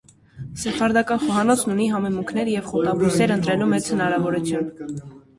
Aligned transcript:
Սեֆարդական 0.59 1.19
խոհանոցն 1.25 1.73
ունի 1.73 1.89
համեմունքներ 1.91 2.49
և 2.53 2.65
խոտաբույսեր 2.71 3.33
ընտրելու 3.35 3.67
մեծ 3.75 3.91
հնարավորություն։ 3.95 4.65